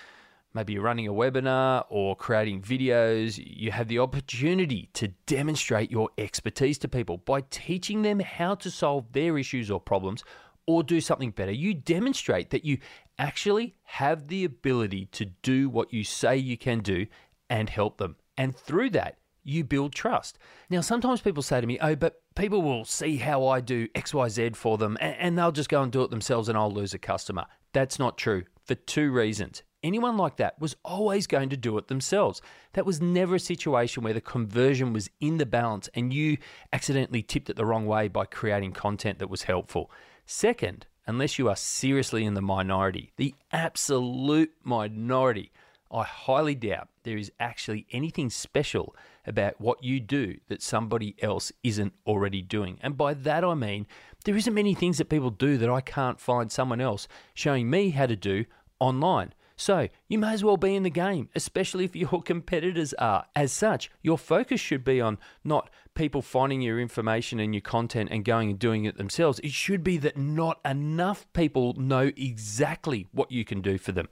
maybe 0.54 0.73
you're 0.73 0.83
running 0.83 1.07
a 1.07 1.12
webinar 1.12 1.85
or 1.88 2.16
creating 2.16 2.62
videos, 2.62 3.40
you 3.45 3.71
have 3.71 3.88
the 3.88 3.99
opportunity 3.99 4.88
to 4.95 5.09
demonstrate 5.26 5.90
your 5.90 6.11
expertise 6.19 6.78
to 6.78 6.88
people 6.88 7.19
by 7.19 7.42
teaching 7.50 8.02
them 8.02 8.21
how 8.21 8.54
to 8.57 8.71
solve 8.71 9.12
their 9.12 9.38
issues 9.38 9.71
or 9.71 9.80
problems 9.80 10.25
or 10.66 10.83
do 10.83 11.00
something 11.00 11.30
better. 11.30 11.52
You 11.52 11.75
demonstrate 11.75 12.50
that 12.50 12.64
you 12.64 12.78
actually 13.19 13.75
have 13.83 14.28
the 14.28 14.45
ability 14.45 15.07
to 15.12 15.26
do 15.26 15.69
what 15.69 15.92
you 15.92 16.04
say 16.04 16.37
you 16.37 16.57
can 16.57 16.80
do 16.80 17.07
and 17.49 17.69
help 17.69 17.99
them. 17.99 18.16
And 18.37 18.57
through 18.57 18.90
that, 18.90 19.19
you 19.42 19.64
build 19.64 19.92
trust. 19.95 20.38
Now, 20.69 20.80
sometimes 20.80 21.21
people 21.21 21.42
say 21.42 21.61
to 21.61 21.66
me, 21.66 21.78
Oh, 21.80 21.97
but 21.97 22.23
people 22.35 22.62
will 22.62 22.85
see 22.85 23.16
how 23.16 23.47
I 23.47 23.61
do 23.61 23.88
XYZ 23.88 24.54
for 24.54 24.78
them 24.78 24.97
and 25.00 25.37
they'll 25.37 25.52
just 25.52 25.69
go 25.69 25.83
and 25.83 25.90
do 25.90 26.02
it 26.02 26.11
themselves 26.11 26.49
and 26.49 26.57
I'll 26.57 26.71
lose 26.71 26.95
a 26.95 26.99
customer. 26.99 27.47
That's 27.73 27.99
not 27.99 28.19
true 28.19 28.45
for 28.64 28.75
two 28.75 29.11
reasons. 29.11 29.62
Anyone 29.82 30.16
like 30.16 30.37
that 30.37 30.60
was 30.60 30.76
always 30.84 31.26
going 31.26 31.49
to 31.50 31.56
do 31.56 31.78
it 31.78 31.88
themselves. 31.88 32.42
That 32.75 32.84
was 32.84 33.00
never 33.00 33.37
a 33.37 33.40
situation 33.40 34.02
where 34.02 34.12
the 34.12 34.20
conversion 34.20 34.92
was 34.92 35.08
in 35.20 35.38
the 35.38 35.46
balance 35.46 35.88
and 35.94 36.12
you 36.12 36.37
accidentally 36.72 37.22
tipped 37.22 37.49
it 37.49 37.56
the 37.56 37.64
wrong 37.64 37.87
way 37.87 38.08
by 38.08 38.26
creating 38.26 38.72
content 38.72 39.18
that 39.18 39.30
was 39.30 39.44
helpful. 39.44 39.90
Second, 40.26 40.87
unless 41.06 41.38
you 41.38 41.49
are 41.49 41.56
seriously 41.56 42.25
in 42.25 42.34
the 42.34 42.42
minority, 42.42 43.12
the 43.16 43.34
absolute 43.52 44.52
minority, 44.62 45.50
I 45.90 46.04
highly 46.04 46.54
doubt 46.54 46.88
there 47.02 47.16
is 47.16 47.32
actually 47.40 47.87
anything 47.90 48.30
special 48.30 48.94
about 49.26 49.60
what 49.60 49.82
you 49.82 49.99
do 49.99 50.37
that 50.49 50.62
somebody 50.62 51.16
else 51.20 51.52
isn't 51.64 51.94
already 52.06 52.42
doing. 52.42 52.78
And 52.82 52.96
by 52.96 53.14
that 53.14 53.44
I 53.44 53.54
mean 53.54 53.87
there 54.25 54.37
isn't 54.37 54.54
many 54.54 54.75
things 54.75 54.99
that 54.99 55.08
people 55.08 55.30
do 55.30 55.56
that 55.58 55.70
I 55.70 55.80
can't 55.80 56.20
find 56.20 56.52
someone 56.52 56.80
else 56.80 57.08
showing 57.34 57.70
me 57.70 57.90
how 57.90 58.06
to 58.06 58.16
do 58.16 58.44
online. 58.78 59.32
So 59.61 59.88
you 60.09 60.19
may 60.19 60.33
as 60.33 60.43
well 60.43 60.57
be 60.57 60.75
in 60.75 60.85
the 60.85 60.90
game, 60.90 61.29
especially 61.35 61.85
if 61.85 61.95
your 62.05 62.23
competitors 62.23 62.95
are. 62.95 63.26
As 63.37 63.52
such, 63.52 63.90
your 64.02 64.17
focus 64.17 64.59
should 64.59 64.85
be 64.85 65.02
on 65.02 65.19
not 65.45 65.69
people 65.95 66.23
finding 66.23 66.62
your 66.62 66.81
information 66.81 67.38
and 67.38 67.55
your 67.55 67.61
content 67.61 68.09
and 68.11 68.25
going 68.25 68.49
and 68.49 68.59
doing 68.59 68.87
it 68.87 68.97
themselves. 68.97 69.38
It 69.40 69.52
should 69.52 69.85
be 69.85 69.99
that 69.99 70.17
not 70.17 70.61
enough 70.64 71.31
people 71.35 71.75
know 71.75 72.11
exactly 72.17 73.07
what 73.12 73.31
you 73.31 73.45
can 73.45 73.61
do 73.61 73.76
for 73.76 73.93
them. 73.93 74.09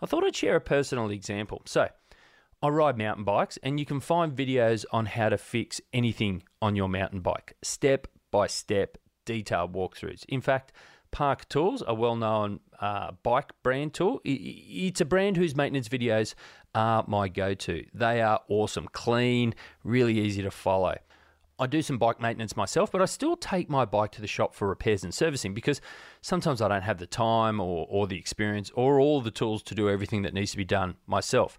I 0.00 0.06
thought 0.06 0.24
I'd 0.24 0.34
share 0.34 0.56
a 0.56 0.62
personal 0.62 1.10
example. 1.10 1.60
So, 1.66 1.88
I 2.62 2.68
ride 2.68 2.96
mountain 2.96 3.24
bikes, 3.24 3.58
and 3.62 3.78
you 3.78 3.84
can 3.84 4.00
find 4.00 4.34
videos 4.34 4.86
on 4.92 5.06
how 5.06 5.28
to 5.28 5.38
fix 5.38 5.80
anything 5.92 6.42
on 6.62 6.74
your 6.74 6.88
mountain 6.88 7.20
bike, 7.20 7.54
step 7.62 8.06
by 8.30 8.46
step, 8.46 8.96
detailed 9.26 9.74
walkthroughs. 9.74 10.24
In 10.28 10.40
fact, 10.40 10.72
Park 11.10 11.48
Tools, 11.48 11.82
a 11.86 11.94
well 11.94 12.16
known 12.16 12.60
uh, 12.80 13.12
bike 13.22 13.50
brand 13.62 13.94
tool. 13.94 14.20
It's 14.24 15.00
a 15.00 15.04
brand 15.04 15.36
whose 15.36 15.54
maintenance 15.56 15.88
videos 15.88 16.34
are 16.74 17.04
my 17.06 17.28
go 17.28 17.54
to. 17.54 17.84
They 17.92 18.22
are 18.22 18.40
awesome, 18.48 18.88
clean, 18.92 19.54
really 19.84 20.18
easy 20.18 20.42
to 20.42 20.50
follow. 20.50 20.96
I 21.58 21.66
do 21.66 21.82
some 21.82 21.98
bike 21.98 22.22
maintenance 22.22 22.56
myself, 22.56 22.90
but 22.90 23.02
I 23.02 23.04
still 23.04 23.36
take 23.36 23.68
my 23.68 23.84
bike 23.84 24.12
to 24.12 24.22
the 24.22 24.26
shop 24.26 24.54
for 24.54 24.66
repairs 24.66 25.04
and 25.04 25.12
servicing 25.12 25.52
because 25.52 25.82
sometimes 26.22 26.62
I 26.62 26.68
don't 26.68 26.82
have 26.82 26.98
the 26.98 27.06
time 27.06 27.60
or, 27.60 27.86
or 27.90 28.06
the 28.06 28.16
experience 28.16 28.70
or 28.74 28.98
all 28.98 29.20
the 29.20 29.30
tools 29.30 29.62
to 29.64 29.74
do 29.74 29.90
everything 29.90 30.22
that 30.22 30.32
needs 30.32 30.52
to 30.52 30.56
be 30.56 30.64
done 30.64 30.96
myself. 31.06 31.58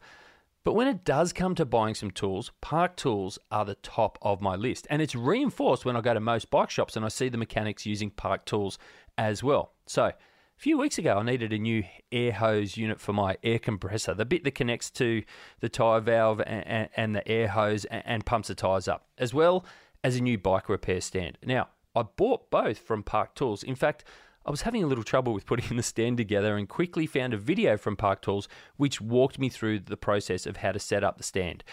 But 0.63 0.73
when 0.73 0.87
it 0.87 1.03
does 1.03 1.33
come 1.33 1.55
to 1.55 1.65
buying 1.65 1.95
some 1.95 2.11
tools, 2.11 2.51
Park 2.61 2.95
Tools 2.95 3.39
are 3.51 3.65
the 3.65 3.75
top 3.75 4.19
of 4.21 4.41
my 4.41 4.55
list. 4.55 4.85
And 4.89 5.01
it's 5.01 5.15
reinforced 5.15 5.85
when 5.85 5.95
I 5.95 6.01
go 6.01 6.13
to 6.13 6.19
most 6.19 6.51
bike 6.51 6.69
shops 6.69 6.95
and 6.95 7.03
I 7.03 7.07
see 7.07 7.29
the 7.29 7.37
mechanics 7.37 7.85
using 7.85 8.11
Park 8.11 8.45
Tools 8.45 8.77
as 9.17 9.41
well. 9.41 9.73
So, 9.87 10.05
a 10.05 10.15
few 10.61 10.77
weeks 10.77 10.99
ago, 10.99 11.17
I 11.17 11.23
needed 11.23 11.51
a 11.51 11.57
new 11.57 11.83
air 12.11 12.33
hose 12.33 12.77
unit 12.77 12.99
for 12.99 13.13
my 13.13 13.37
air 13.41 13.57
compressor, 13.57 14.13
the 14.13 14.25
bit 14.25 14.43
that 14.43 14.53
connects 14.53 14.91
to 14.91 15.23
the 15.59 15.69
tyre 15.69 15.99
valve 15.99 16.41
and, 16.41 16.89
and, 16.95 17.15
the 17.15 17.27
air 17.27 17.47
hose 17.47 17.85
and, 17.85 18.03
and 18.05 18.25
pumps 18.27 18.49
the 18.49 18.55
tyres 18.55 18.87
up, 18.87 19.07
as 19.17 19.33
well 19.33 19.65
as 20.03 20.15
a 20.17 20.21
new 20.21 20.37
bike 20.37 20.69
repair 20.69 21.01
stand. 21.01 21.39
Now, 21.43 21.69
I 21.95 22.03
bought 22.03 22.51
both 22.51 22.77
from 22.77 23.01
Park 23.01 23.33
Tools. 23.33 23.63
In 23.63 23.73
fact, 23.73 24.05
I 24.45 24.51
was 24.51 24.63
having 24.63 24.83
a 24.83 24.87
little 24.87 25.03
trouble 25.03 25.33
with 25.33 25.45
putting 25.45 25.77
the 25.77 25.83
stand 25.83 26.17
together 26.17 26.57
and 26.57 26.67
quickly 26.67 27.05
found 27.05 27.33
a 27.33 27.37
video 27.37 27.77
from 27.77 27.95
Park 27.95 28.21
Tools 28.21 28.47
which 28.77 29.01
walked 29.01 29.39
me 29.39 29.49
through 29.49 29.79
the 29.79 29.97
process 29.97 30.45
of 30.45 30.57
how 30.57 30.71
to 30.71 30.79
set 30.79 31.03
up 31.03 31.17
the 31.17 31.23
stand. 31.23 31.63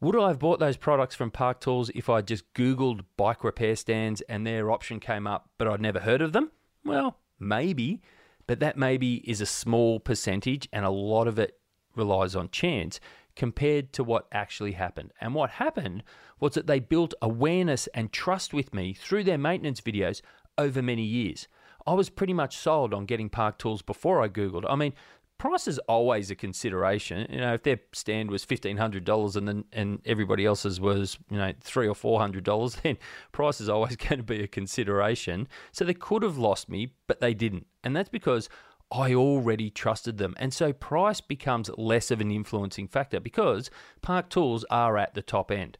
Would 0.00 0.16
I 0.16 0.28
have 0.28 0.38
bought 0.38 0.60
those 0.60 0.78
products 0.78 1.14
from 1.14 1.30
Park 1.30 1.60
Tools 1.60 1.90
if 1.94 2.08
I 2.08 2.22
just 2.22 2.50
Googled 2.54 3.04
bike 3.18 3.44
repair 3.44 3.76
stands 3.76 4.22
and 4.22 4.46
their 4.46 4.70
option 4.70 4.98
came 4.98 5.26
up, 5.26 5.50
but 5.58 5.68
I'd 5.68 5.80
never 5.80 6.00
heard 6.00 6.22
of 6.22 6.32
them? 6.32 6.50
Well, 6.86 7.18
maybe, 7.38 8.00
but 8.46 8.60
that 8.60 8.78
maybe 8.78 9.16
is 9.28 9.42
a 9.42 9.46
small 9.46 10.00
percentage 10.00 10.68
and 10.72 10.86
a 10.86 10.90
lot 10.90 11.28
of 11.28 11.38
it 11.38 11.58
relies 11.94 12.34
on 12.34 12.48
chance 12.48 12.98
compared 13.36 13.92
to 13.92 14.02
what 14.02 14.26
actually 14.32 14.72
happened. 14.72 15.12
And 15.20 15.34
what 15.34 15.50
happened 15.50 16.02
was 16.40 16.54
that 16.54 16.66
they 16.66 16.80
built 16.80 17.12
awareness 17.20 17.86
and 17.88 18.10
trust 18.10 18.54
with 18.54 18.72
me 18.72 18.94
through 18.94 19.24
their 19.24 19.38
maintenance 19.38 19.82
videos 19.82 20.22
over 20.56 20.80
many 20.80 21.04
years. 21.04 21.46
I 21.86 21.94
was 21.94 22.10
pretty 22.10 22.32
much 22.32 22.56
sold 22.56 22.94
on 22.94 23.06
getting 23.06 23.28
Park 23.28 23.58
Tools 23.58 23.82
before 23.82 24.22
I 24.22 24.28
Googled. 24.28 24.64
I 24.68 24.76
mean, 24.76 24.92
price 25.38 25.66
is 25.66 25.78
always 25.80 26.30
a 26.30 26.34
consideration. 26.34 27.26
You 27.30 27.40
know, 27.40 27.54
if 27.54 27.62
their 27.62 27.80
stand 27.92 28.30
was 28.30 28.44
fifteen 28.44 28.76
hundred 28.76 29.04
dollars 29.04 29.36
and 29.36 29.48
then 29.48 29.64
and 29.72 30.00
everybody 30.04 30.44
else's 30.44 30.80
was 30.80 31.18
you 31.30 31.38
know 31.38 31.52
three 31.60 31.88
or 31.88 31.94
four 31.94 32.20
hundred 32.20 32.44
dollars, 32.44 32.74
then 32.82 32.98
price 33.32 33.60
is 33.60 33.68
always 33.68 33.96
going 34.08 34.18
to 34.18 34.22
be 34.22 34.42
a 34.42 34.46
consideration. 34.46 35.48
So 35.72 35.84
they 35.84 35.94
could 35.94 36.22
have 36.22 36.38
lost 36.38 36.68
me, 36.68 36.94
but 37.06 37.20
they 37.20 37.34
didn't, 37.34 37.66
and 37.82 37.96
that's 37.96 38.10
because 38.10 38.48
I 38.92 39.14
already 39.14 39.70
trusted 39.70 40.18
them. 40.18 40.34
And 40.36 40.52
so 40.52 40.72
price 40.72 41.20
becomes 41.20 41.70
less 41.78 42.10
of 42.10 42.20
an 42.20 42.30
influencing 42.30 42.88
factor 42.88 43.20
because 43.20 43.70
Park 44.02 44.28
Tools 44.28 44.64
are 44.70 44.98
at 44.98 45.14
the 45.14 45.22
top 45.22 45.50
end. 45.50 45.78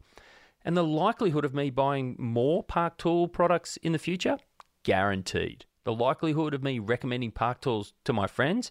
And 0.64 0.76
the 0.76 0.84
likelihood 0.84 1.44
of 1.44 1.54
me 1.54 1.70
buying 1.70 2.16
more 2.18 2.62
Park 2.62 2.98
Tool 2.98 3.28
products 3.28 3.78
in 3.78 3.92
the 3.92 3.98
future, 3.98 4.38
guaranteed. 4.84 5.64
The 5.90 5.96
likelihood 5.96 6.54
of 6.54 6.62
me 6.62 6.78
recommending 6.78 7.32
Park 7.32 7.62
Tools 7.62 7.94
to 8.04 8.12
my 8.12 8.28
friends, 8.28 8.70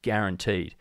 guaranteed. 0.00 0.76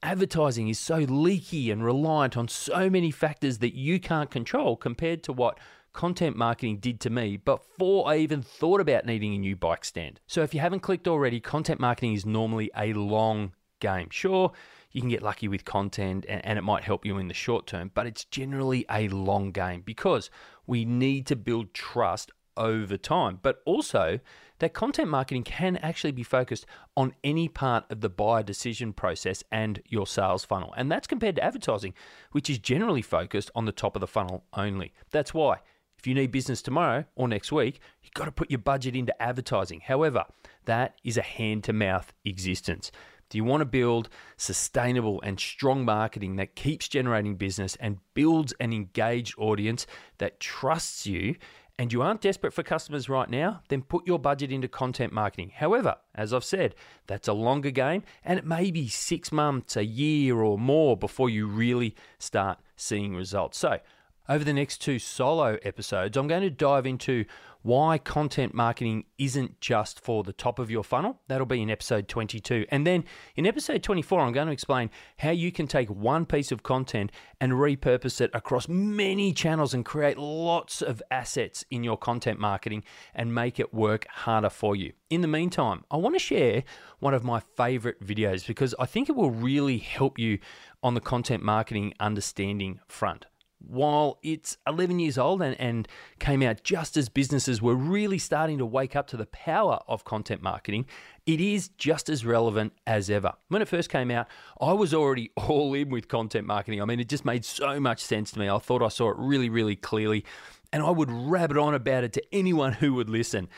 Advertising 0.00 0.68
is 0.68 0.78
so 0.78 0.98
leaky 0.98 1.72
and 1.72 1.84
reliant 1.84 2.36
on 2.36 2.46
so 2.46 2.88
many 2.88 3.10
factors 3.10 3.58
that 3.58 3.74
you 3.74 3.98
can't 3.98 4.30
control 4.30 4.76
compared 4.76 5.24
to 5.24 5.32
what 5.32 5.58
content 5.92 6.36
marketing 6.36 6.76
did 6.76 7.00
to 7.00 7.10
me 7.10 7.38
before 7.38 8.08
I 8.08 8.18
even 8.18 8.40
thought 8.40 8.80
about 8.80 9.04
needing 9.04 9.34
a 9.34 9.38
new 9.38 9.56
bike 9.56 9.84
stand. 9.84 10.20
So 10.28 10.44
if 10.44 10.54
you 10.54 10.60
haven't 10.60 10.78
clicked 10.78 11.08
already, 11.08 11.40
content 11.40 11.80
marketing 11.80 12.12
is 12.12 12.24
normally 12.24 12.70
a 12.76 12.92
long 12.92 13.50
game. 13.80 14.10
Sure, 14.10 14.52
you 14.92 15.00
can 15.00 15.10
get 15.10 15.24
lucky 15.24 15.48
with 15.48 15.64
content 15.64 16.24
and, 16.28 16.56
it 16.56 16.62
might 16.62 16.84
help 16.84 17.04
you 17.04 17.18
in 17.18 17.26
the 17.26 17.34
short 17.34 17.66
term, 17.66 17.90
but 17.94 18.06
it's 18.06 18.24
generally 18.26 18.86
a 18.88 19.08
long 19.08 19.50
game 19.50 19.82
because 19.84 20.30
we 20.68 20.84
need 20.84 21.26
to 21.26 21.34
build 21.34 21.74
trust 21.74 22.30
over 22.56 22.96
time. 22.96 23.38
But 23.42 23.62
also, 23.64 24.20
that 24.58 24.72
content 24.72 25.08
marketing 25.08 25.42
can 25.42 25.76
actually 25.76 26.12
be 26.12 26.22
focused 26.22 26.66
on 26.96 27.14
any 27.22 27.48
part 27.48 27.84
of 27.90 28.00
the 28.00 28.08
buyer 28.08 28.42
decision 28.42 28.92
process 28.92 29.44
and 29.52 29.82
your 29.88 30.06
sales 30.06 30.44
funnel. 30.44 30.72
And 30.76 30.90
that's 30.90 31.06
compared 31.06 31.36
to 31.36 31.44
advertising, 31.44 31.94
which 32.32 32.48
is 32.48 32.58
generally 32.58 33.02
focused 33.02 33.50
on 33.54 33.66
the 33.66 33.72
top 33.72 33.96
of 33.96 34.00
the 34.00 34.06
funnel 34.06 34.44
only. 34.54 34.92
That's 35.10 35.34
why 35.34 35.58
if 35.98 36.06
you 36.06 36.14
need 36.14 36.30
business 36.30 36.62
tomorrow 36.62 37.04
or 37.16 37.28
next 37.28 37.52
week, 37.52 37.80
you've 38.02 38.14
got 38.14 38.26
to 38.26 38.32
put 38.32 38.50
your 38.50 38.58
budget 38.58 38.94
into 38.94 39.20
advertising. 39.22 39.80
However, 39.80 40.24
that 40.64 40.94
is 41.04 41.16
a 41.16 41.22
hand 41.22 41.64
to 41.64 41.72
mouth 41.72 42.12
existence. 42.24 42.90
Do 43.28 43.38
you 43.38 43.44
want 43.44 43.60
to 43.60 43.66
build 43.66 44.08
sustainable 44.36 45.20
and 45.22 45.40
strong 45.40 45.84
marketing 45.84 46.36
that 46.36 46.54
keeps 46.54 46.86
generating 46.86 47.34
business 47.34 47.76
and 47.76 47.98
builds 48.14 48.54
an 48.60 48.72
engaged 48.72 49.34
audience 49.36 49.86
that 50.18 50.38
trusts 50.38 51.06
you 51.06 51.34
and 51.78 51.92
you 51.92 52.00
aren't 52.00 52.22
desperate 52.22 52.54
for 52.54 52.62
customers 52.62 53.08
right 53.08 53.28
now, 53.28 53.60
then 53.68 53.82
put 53.82 54.06
your 54.06 54.18
budget 54.18 54.50
into 54.50 54.68
content 54.68 55.12
marketing. 55.12 55.52
However, 55.54 55.96
as 56.14 56.32
I've 56.32 56.44
said, 56.44 56.74
that's 57.06 57.28
a 57.28 57.34
longer 57.34 57.70
game 57.70 58.02
and 58.24 58.38
it 58.38 58.46
may 58.46 58.70
be 58.70 58.88
six 58.88 59.30
months, 59.30 59.76
a 59.76 59.84
year, 59.84 60.38
or 60.38 60.58
more 60.58 60.96
before 60.96 61.28
you 61.28 61.46
really 61.46 61.94
start 62.18 62.58
seeing 62.76 63.14
results. 63.14 63.58
So, 63.58 63.80
over 64.28 64.42
the 64.42 64.52
next 64.52 64.78
two 64.78 64.98
solo 64.98 65.58
episodes, 65.62 66.16
I'm 66.16 66.26
going 66.26 66.42
to 66.42 66.50
dive 66.50 66.86
into 66.86 67.26
why 67.66 67.98
content 67.98 68.54
marketing 68.54 69.02
isn't 69.18 69.60
just 69.60 69.98
for 69.98 70.22
the 70.22 70.32
top 70.32 70.60
of 70.60 70.70
your 70.70 70.84
funnel. 70.84 71.18
That'll 71.26 71.46
be 71.46 71.60
in 71.60 71.68
episode 71.68 72.06
22. 72.06 72.64
And 72.70 72.86
then 72.86 73.02
in 73.34 73.44
episode 73.44 73.82
24, 73.82 74.20
I'm 74.20 74.32
going 74.32 74.46
to 74.46 74.52
explain 74.52 74.88
how 75.18 75.32
you 75.32 75.50
can 75.50 75.66
take 75.66 75.90
one 75.90 76.26
piece 76.26 76.52
of 76.52 76.62
content 76.62 77.10
and 77.40 77.54
repurpose 77.54 78.20
it 78.20 78.30
across 78.32 78.68
many 78.68 79.32
channels 79.32 79.74
and 79.74 79.84
create 79.84 80.16
lots 80.16 80.80
of 80.80 81.02
assets 81.10 81.64
in 81.68 81.82
your 81.82 81.96
content 81.96 82.38
marketing 82.38 82.84
and 83.16 83.34
make 83.34 83.58
it 83.58 83.74
work 83.74 84.06
harder 84.10 84.50
for 84.50 84.76
you. 84.76 84.92
In 85.10 85.20
the 85.20 85.28
meantime, 85.28 85.82
I 85.90 85.96
want 85.96 86.14
to 86.14 86.20
share 86.20 86.62
one 87.00 87.14
of 87.14 87.24
my 87.24 87.40
favorite 87.40 88.00
videos 88.00 88.46
because 88.46 88.76
I 88.78 88.86
think 88.86 89.08
it 89.08 89.16
will 89.16 89.32
really 89.32 89.78
help 89.78 90.20
you 90.20 90.38
on 90.84 90.94
the 90.94 91.00
content 91.00 91.42
marketing 91.42 91.94
understanding 91.98 92.78
front 92.86 93.26
while 93.68 94.18
it's 94.22 94.56
11 94.66 94.98
years 94.98 95.18
old 95.18 95.42
and, 95.42 95.58
and 95.60 95.88
came 96.18 96.42
out 96.42 96.62
just 96.62 96.96
as 96.96 97.08
businesses 97.08 97.60
were 97.60 97.74
really 97.74 98.18
starting 98.18 98.58
to 98.58 98.66
wake 98.66 98.94
up 98.94 99.06
to 99.08 99.16
the 99.16 99.26
power 99.26 99.80
of 99.88 100.04
content 100.04 100.42
marketing, 100.42 100.86
it 101.26 101.40
is 101.40 101.68
just 101.68 102.08
as 102.08 102.24
relevant 102.24 102.72
as 102.86 103.10
ever. 103.10 103.32
When 103.48 103.62
it 103.62 103.68
first 103.68 103.90
came 103.90 104.10
out, 104.10 104.28
I 104.60 104.72
was 104.72 104.94
already 104.94 105.30
all 105.36 105.74
in 105.74 105.90
with 105.90 106.08
content 106.08 106.46
marketing. 106.46 106.80
I 106.80 106.84
mean, 106.84 107.00
it 107.00 107.08
just 107.08 107.24
made 107.24 107.44
so 107.44 107.80
much 107.80 108.00
sense 108.00 108.30
to 108.32 108.38
me. 108.38 108.48
I 108.48 108.58
thought 108.58 108.82
I 108.82 108.88
saw 108.88 109.10
it 109.10 109.16
really, 109.18 109.48
really 109.48 109.76
clearly, 109.76 110.24
and 110.72 110.82
I 110.82 110.90
would 110.90 111.10
rabbit 111.10 111.56
on 111.56 111.74
about 111.74 112.04
it 112.04 112.12
to 112.14 112.22
anyone 112.32 112.74
who 112.74 112.94
would 112.94 113.10
listen. 113.10 113.48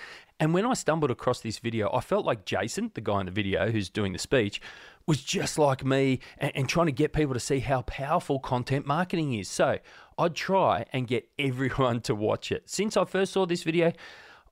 And 0.41 0.55
when 0.55 0.65
I 0.65 0.75
stumbled 0.75 1.11
across 1.11 1.41
this 1.41 1.59
video, 1.59 1.91
I 1.93 2.01
felt 2.01 2.25
like 2.25 2.45
Jason, 2.45 2.93
the 2.95 3.01
guy 3.01 3.21
in 3.21 3.27
the 3.27 3.33
video 3.33 3.71
who's 3.71 3.91
doing 3.91 4.13
the 4.13 4.21
speech, 4.21 4.61
was 5.09 5.23
just 5.23 5.59
like 5.59 5.85
me 5.85 6.21
and, 6.37 6.53
and, 6.55 6.69
trying 6.69 6.85
to 6.85 6.93
get 6.93 7.15
people 7.15 7.33
to 7.33 7.41
see 7.41 7.61
how 7.61 7.81
powerful 7.83 8.39
content 8.39 8.87
marketing 8.87 9.33
is. 9.33 9.49
So 9.49 9.79
I'd 10.19 10.35
try 10.35 10.85
and 10.93 11.07
get 11.07 11.27
everyone 11.39 12.01
to 12.03 12.15
watch 12.15 12.53
it. 12.53 12.69
Since 12.69 12.95
I 12.97 13.07
first 13.07 13.33
saw 13.33 13.47
this 13.47 13.63
video, 13.63 13.93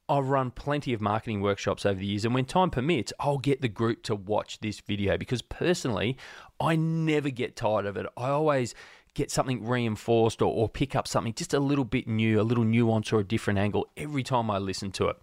I've 0.09 0.29
run 0.29 0.51
plenty 0.51 0.95
of 0.95 1.01
marketing 1.03 1.43
workshops 1.43 1.85
over 1.85 1.99
the 1.99 2.07
years, 2.07 2.25
and 2.25 2.33
when 2.33 2.47
time 2.47 2.71
permits, 2.71 3.13
I'll 3.21 3.39
get 3.39 3.61
the 3.61 3.69
group 3.69 4.03
to 4.05 4.15
watch 4.15 4.61
this 4.61 4.81
video 4.81 5.19
because 5.19 5.43
personally, 5.43 6.17
I 6.59 6.77
never 6.77 7.29
get 7.29 7.55
tired 7.55 7.85
of 7.87 7.97
it. 7.97 8.07
I 8.17 8.29
always 8.29 8.75
get 9.15 9.31
something 9.31 9.67
reinforced 9.67 10.41
or, 10.41 10.53
or 10.53 10.69
pick 10.69 10.95
up 10.95 11.09
something 11.09 11.35
just 11.35 11.53
a 11.53 11.61
little 11.61 11.85
bit 11.85 12.07
new, 12.07 12.41
a 12.41 12.45
little 12.45 12.65
nuance 12.65 13.13
or 13.13 13.21
a 13.21 13.25
different 13.25 13.59
angle 13.59 13.89
every 13.97 14.23
time 14.23 14.51
I 14.51 14.59
listen 14.59 14.91
to 14.93 15.09
it. 15.09 15.17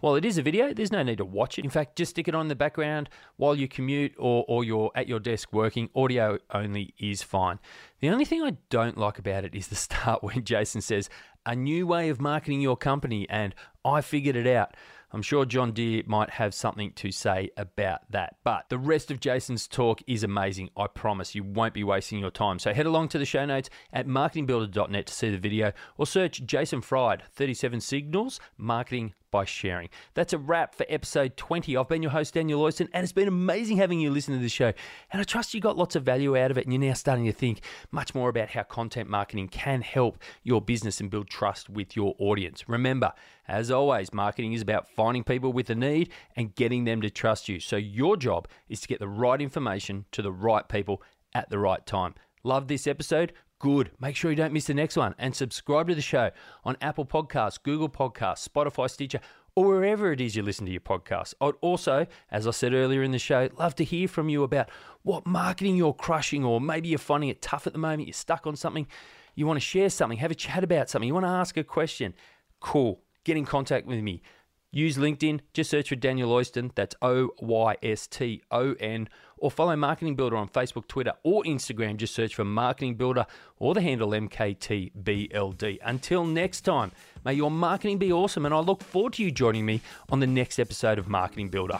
While 0.00 0.16
it 0.16 0.26
is 0.26 0.36
a 0.36 0.42
video, 0.42 0.74
there's 0.74 0.92
no 0.92 1.02
need 1.02 1.18
to 1.18 1.24
watch 1.24 1.58
it. 1.58 1.64
In 1.64 1.70
fact, 1.70 1.96
just 1.96 2.10
stick 2.10 2.28
it 2.28 2.34
on 2.34 2.42
in 2.42 2.48
the 2.48 2.54
background 2.54 3.08
while 3.36 3.54
you 3.54 3.66
commute 3.66 4.12
or, 4.18 4.44
or 4.46 4.62
you're 4.62 4.90
at 4.94 5.08
your 5.08 5.18
desk 5.18 5.54
working. 5.54 5.88
Audio 5.94 6.38
only 6.52 6.92
is 6.98 7.22
fine. 7.22 7.58
The 8.00 8.10
only 8.10 8.26
thing 8.26 8.42
I 8.42 8.58
don't 8.68 8.98
like 8.98 9.18
about 9.18 9.44
it 9.44 9.54
is 9.54 9.68
the 9.68 9.74
start 9.86 10.22
when 10.22 10.44
Jason 10.44 10.82
says, 10.82 11.08
a 11.46 11.56
new 11.56 11.86
way 11.86 12.10
of 12.10 12.20
marketing 12.20 12.60
your 12.60 12.76
company, 12.76 13.26
and 13.30 13.54
I 13.84 14.00
figured 14.02 14.36
it 14.36 14.46
out. 14.46 14.76
I'm 15.12 15.22
sure 15.22 15.46
John 15.46 15.72
Deere 15.72 16.02
might 16.04 16.30
have 16.30 16.52
something 16.52 16.92
to 16.94 17.10
say 17.10 17.50
about 17.56 18.10
that. 18.10 18.36
But 18.44 18.68
the 18.68 18.76
rest 18.76 19.10
of 19.10 19.20
Jason's 19.20 19.68
talk 19.68 20.00
is 20.06 20.24
amazing. 20.24 20.70
I 20.76 20.88
promise 20.88 21.34
you 21.34 21.44
won't 21.44 21.72
be 21.72 21.84
wasting 21.84 22.18
your 22.18 22.32
time. 22.32 22.58
So 22.58 22.74
head 22.74 22.86
along 22.86 23.08
to 23.10 23.18
the 23.18 23.24
show 23.24 23.46
notes 23.46 23.70
at 23.92 24.08
marketingbuilder.net 24.08 25.06
to 25.06 25.14
see 25.14 25.30
the 25.30 25.38
video 25.38 25.72
or 25.96 26.06
search 26.06 26.44
Jason 26.44 26.82
Fried 26.82 27.22
37 27.32 27.80
Signals 27.80 28.40
Marketing 28.58 29.14
by 29.36 29.44
sharing. 29.44 29.90
That's 30.14 30.32
a 30.32 30.38
wrap 30.38 30.74
for 30.74 30.86
episode 30.88 31.36
20. 31.36 31.76
I've 31.76 31.90
been 31.90 32.00
your 32.00 32.10
host, 32.10 32.32
Daniel 32.32 32.62
Oyston, 32.62 32.88
and 32.94 33.04
it's 33.04 33.12
been 33.12 33.28
amazing 33.28 33.76
having 33.76 34.00
you 34.00 34.08
listen 34.08 34.32
to 34.32 34.40
the 34.40 34.48
show. 34.48 34.72
And 35.12 35.20
I 35.20 35.24
trust 35.24 35.52
you 35.52 35.60
got 35.60 35.76
lots 35.76 35.94
of 35.94 36.04
value 36.04 36.38
out 36.38 36.50
of 36.50 36.56
it, 36.56 36.64
and 36.64 36.72
you're 36.72 36.80
now 36.80 36.94
starting 36.94 37.26
to 37.26 37.34
think 37.34 37.60
much 37.90 38.14
more 38.14 38.30
about 38.30 38.48
how 38.48 38.62
content 38.62 39.10
marketing 39.10 39.48
can 39.48 39.82
help 39.82 40.16
your 40.42 40.62
business 40.62 41.02
and 41.02 41.10
build 41.10 41.28
trust 41.28 41.68
with 41.68 41.94
your 41.94 42.14
audience. 42.18 42.66
Remember, 42.66 43.12
as 43.46 43.70
always, 43.70 44.10
marketing 44.10 44.54
is 44.54 44.62
about 44.62 44.88
finding 44.88 45.22
people 45.22 45.52
with 45.52 45.68
a 45.68 45.74
need 45.74 46.08
and 46.34 46.54
getting 46.54 46.84
them 46.84 47.02
to 47.02 47.10
trust 47.10 47.46
you. 47.46 47.60
So 47.60 47.76
your 47.76 48.16
job 48.16 48.48
is 48.70 48.80
to 48.80 48.88
get 48.88 49.00
the 49.00 49.08
right 49.08 49.42
information 49.42 50.06
to 50.12 50.22
the 50.22 50.32
right 50.32 50.66
people 50.66 51.02
at 51.34 51.50
the 51.50 51.58
right 51.58 51.84
time. 51.84 52.14
Love 52.42 52.68
this 52.68 52.86
episode? 52.86 53.34
Good. 53.58 53.90
Make 53.98 54.16
sure 54.16 54.30
you 54.30 54.36
don't 54.36 54.52
miss 54.52 54.66
the 54.66 54.74
next 54.74 54.96
one 54.96 55.14
and 55.18 55.34
subscribe 55.34 55.88
to 55.88 55.94
the 55.94 56.02
show 56.02 56.30
on 56.64 56.76
Apple 56.82 57.06
Podcasts, 57.06 57.62
Google 57.62 57.88
Podcasts, 57.88 58.46
Spotify, 58.46 58.90
Stitcher, 58.90 59.20
or 59.54 59.66
wherever 59.66 60.12
it 60.12 60.20
is 60.20 60.36
you 60.36 60.42
listen 60.42 60.66
to 60.66 60.72
your 60.72 60.82
podcast. 60.82 61.32
I'd 61.40 61.54
also, 61.62 62.06
as 62.30 62.46
I 62.46 62.50
said 62.50 62.74
earlier 62.74 63.02
in 63.02 63.12
the 63.12 63.18
show, 63.18 63.48
love 63.58 63.74
to 63.76 63.84
hear 63.84 64.08
from 64.08 64.28
you 64.28 64.42
about 64.42 64.68
what 65.02 65.26
marketing 65.26 65.76
you're 65.76 65.94
crushing, 65.94 66.44
or 66.44 66.60
maybe 66.60 66.88
you're 66.88 66.98
finding 66.98 67.30
it 67.30 67.40
tough 67.40 67.66
at 67.66 67.72
the 67.72 67.78
moment, 67.78 68.06
you're 68.06 68.12
stuck 68.12 68.46
on 68.46 68.56
something, 68.56 68.86
you 69.34 69.46
want 69.46 69.56
to 69.56 69.66
share 69.66 69.88
something, 69.88 70.18
have 70.18 70.30
a 70.30 70.34
chat 70.34 70.62
about 70.62 70.90
something, 70.90 71.06
you 71.06 71.14
want 71.14 71.24
to 71.24 71.30
ask 71.30 71.56
a 71.56 71.64
question. 71.64 72.12
Cool. 72.60 73.00
Get 73.24 73.38
in 73.38 73.46
contact 73.46 73.86
with 73.86 74.00
me. 74.02 74.22
Use 74.72 74.96
LinkedIn, 74.98 75.40
just 75.54 75.70
search 75.70 75.88
for 75.88 75.96
Daniel 75.96 76.30
Oyston, 76.30 76.70
that's 76.74 76.94
O 77.00 77.30
Y 77.40 77.76
S 77.82 78.06
T 78.06 78.42
O 78.50 78.74
N, 78.74 79.08
or 79.38 79.50
follow 79.50 79.76
Marketing 79.76 80.16
Builder 80.16 80.36
on 80.36 80.48
Facebook, 80.48 80.86
Twitter, 80.88 81.12
or 81.22 81.44
Instagram. 81.44 81.96
Just 81.96 82.14
search 82.14 82.34
for 82.34 82.44
Marketing 82.44 82.94
Builder 82.94 83.26
or 83.58 83.74
the 83.74 83.80
handle 83.80 84.10
MKTBLD. 84.10 85.78
Until 85.84 86.24
next 86.24 86.62
time, 86.62 86.92
may 87.24 87.34
your 87.34 87.50
marketing 87.50 87.98
be 87.98 88.12
awesome, 88.12 88.44
and 88.44 88.54
I 88.54 88.58
look 88.58 88.82
forward 88.82 89.14
to 89.14 89.24
you 89.24 89.30
joining 89.30 89.64
me 89.64 89.80
on 90.10 90.20
the 90.20 90.26
next 90.26 90.58
episode 90.58 90.98
of 90.98 91.08
Marketing 91.08 91.48
Builder. 91.48 91.78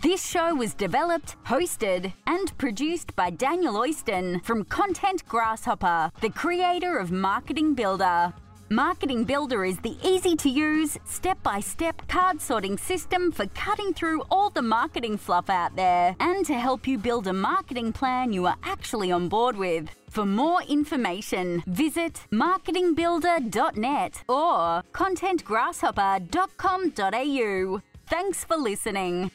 This 0.00 0.26
show 0.26 0.54
was 0.54 0.74
developed, 0.74 1.36
hosted, 1.46 2.12
and 2.26 2.56
produced 2.58 3.16
by 3.16 3.30
Daniel 3.30 3.74
Oyston 3.74 4.44
from 4.44 4.64
Content 4.64 5.26
Grasshopper, 5.26 6.10
the 6.20 6.30
creator 6.30 6.98
of 6.98 7.10
Marketing 7.10 7.74
Builder. 7.74 8.34
Marketing 8.70 9.24
Builder 9.24 9.66
is 9.66 9.78
the 9.80 9.94
easy 10.02 10.34
to 10.36 10.48
use, 10.48 10.96
step 11.04 11.36
by 11.42 11.60
step 11.60 12.00
card 12.08 12.40
sorting 12.40 12.78
system 12.78 13.30
for 13.30 13.44
cutting 13.48 13.92
through 13.92 14.22
all 14.30 14.48
the 14.48 14.62
marketing 14.62 15.18
fluff 15.18 15.50
out 15.50 15.76
there 15.76 16.16
and 16.18 16.46
to 16.46 16.54
help 16.54 16.86
you 16.86 16.96
build 16.96 17.26
a 17.26 17.32
marketing 17.32 17.92
plan 17.92 18.32
you 18.32 18.46
are 18.46 18.56
actually 18.62 19.12
on 19.12 19.28
board 19.28 19.54
with. 19.54 19.90
For 20.08 20.24
more 20.24 20.62
information, 20.62 21.62
visit 21.66 22.22
marketingbuilder.net 22.32 24.24
or 24.28 24.82
contentgrasshopper.com.au. 24.92 27.82
Thanks 28.06 28.44
for 28.44 28.56
listening. 28.56 29.30